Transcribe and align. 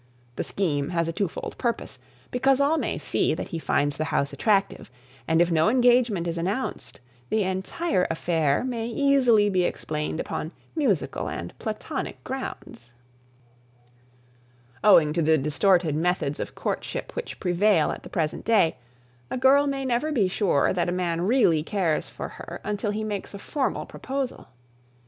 The 0.35 0.43
scheme 0.43 0.89
has 0.89 1.07
a 1.07 1.13
two 1.13 1.27
fold 1.27 1.55
purpose, 1.59 1.99
because 2.31 2.59
all 2.59 2.79
may 2.79 2.97
see 2.97 3.35
that 3.35 3.49
he 3.49 3.59
finds 3.59 3.97
the 3.97 4.05
house 4.05 4.33
attractive, 4.33 4.89
and 5.27 5.39
if 5.43 5.51
no 5.51 5.69
engagement 5.69 6.25
is 6.27 6.39
announced, 6.39 6.99
the 7.29 7.43
entire 7.43 8.07
affair 8.09 8.63
may 8.63 8.87
easily 8.87 9.47
be 9.47 9.63
explained 9.63 10.19
upon 10.19 10.53
musical 10.75 11.29
and 11.29 11.53
platonic 11.59 12.23
grounds. 12.23 12.93
[Sidenote: 12.97 13.59
A 13.85 14.79
Formal 14.81 14.81
Proposal] 14.89 14.95
Owing 14.95 15.13
to 15.13 15.21
the 15.21 15.37
distorted 15.37 15.95
methods 15.95 16.39
of 16.39 16.55
courtship 16.55 17.15
which 17.15 17.39
prevail 17.39 17.91
at 17.91 18.01
the 18.01 18.09
present 18.09 18.43
day, 18.43 18.77
a 19.29 19.37
girl 19.37 19.67
may 19.67 19.85
never 19.85 20.11
be 20.11 20.27
sure 20.27 20.73
that 20.73 20.89
a 20.89 20.91
man 20.91 21.21
really 21.21 21.61
cares 21.61 22.09
for 22.09 22.27
her 22.27 22.59
until 22.63 22.89
he 22.89 23.03
makes 23.03 23.35
a 23.35 23.37
formal 23.37 23.85
proposal. 23.85 24.47